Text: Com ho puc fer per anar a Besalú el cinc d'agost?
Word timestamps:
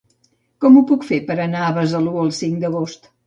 Com 0.63 0.77
ho 0.77 0.81
puc 0.91 1.05
fer 1.09 1.19
per 1.27 1.35
anar 1.45 1.61
a 1.67 1.75
Besalú 1.77 2.15
el 2.25 2.35
cinc 2.41 2.61
d'agost? 2.65 3.09